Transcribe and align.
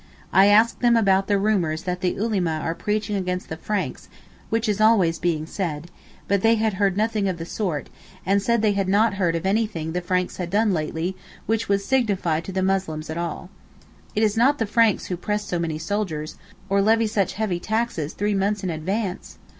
I 0.33 0.47
asked 0.47 0.79
them 0.79 0.97
about 0.97 1.27
the 1.27 1.37
rumours 1.37 1.83
that 1.83 2.01
the 2.01 2.15
Ulema 2.15 2.57
are 2.63 2.73
preaching 2.73 3.15
against 3.15 3.49
the 3.49 3.55
Franks 3.55 4.09
(which 4.49 4.67
is 4.67 4.81
always 4.81 5.19
being 5.19 5.45
said), 5.45 5.91
but 6.27 6.41
they 6.41 6.55
had 6.55 6.73
heard 6.81 6.97
nothing 6.97 7.29
of 7.29 7.37
the 7.37 7.45
sort, 7.45 7.87
and 8.25 8.41
said 8.41 8.63
they 8.63 8.71
had 8.71 8.87
not 8.87 9.13
heard 9.21 9.35
of 9.35 9.45
anything 9.45 9.91
the 9.91 10.01
Franks 10.01 10.37
had 10.37 10.49
done 10.49 10.73
lately 10.73 11.15
which 11.45 11.69
would 11.69 11.81
signify 11.81 12.39
to 12.39 12.51
the 12.51 12.63
Muslims 12.63 13.11
at 13.11 13.17
all. 13.19 13.51
It 14.15 14.23
is 14.23 14.35
not 14.35 14.57
the 14.57 14.65
Franks 14.65 15.05
who 15.05 15.17
press 15.17 15.45
so 15.45 15.59
many 15.59 15.77
soldiers, 15.77 16.35
or 16.67 16.81
levy 16.81 17.05
such 17.05 17.33
heavy 17.33 17.59
taxes 17.59 18.13
three 18.13 18.33
months 18.33 18.63
in 18.63 18.71
advance! 18.71 19.37